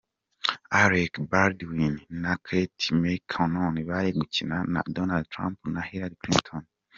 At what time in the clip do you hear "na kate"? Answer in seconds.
2.21-2.85